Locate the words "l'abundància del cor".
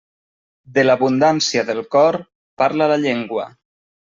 0.85-2.19